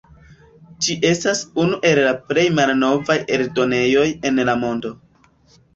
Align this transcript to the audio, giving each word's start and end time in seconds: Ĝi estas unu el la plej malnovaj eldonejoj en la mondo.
Ĝi 0.85 0.95
estas 1.09 1.41
unu 1.65 1.79
el 1.91 2.01
la 2.07 2.15
plej 2.31 2.47
malnovaj 2.61 3.19
eldonejoj 3.39 4.09
en 4.31 4.47
la 4.51 4.59
mondo. 4.67 4.99